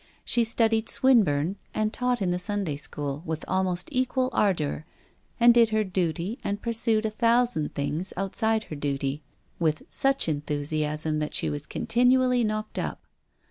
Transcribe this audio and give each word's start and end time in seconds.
She 0.25 0.43
studied 0.43 0.89
Swin 0.89 1.23
burne 1.23 1.57
and 1.75 1.93
taught 1.93 2.23
in 2.23 2.31
the 2.31 2.39
Sunday 2.39 2.75
school 2.75 3.21
with 3.23 3.45
al 3.47 3.63
most 3.63 3.87
equal 3.91 4.31
ardour, 4.33 4.83
and 5.39 5.53
did 5.53 5.69
her 5.69 5.83
duty 5.83 6.39
and 6.43 6.59
pursued 6.59 7.05
a 7.05 7.11
thousand 7.11 7.75
things 7.75 8.11
outside 8.17 8.63
of 8.63 8.69
her 8.69 8.75
duty 8.75 9.21
with 9.59 9.83
such 9.91 10.27
enthusiasm 10.27 11.19
that 11.19 11.35
she 11.35 11.51
was 11.51 11.67
continually 11.67 12.43
knocked 12.43 12.79
up. 12.79 13.05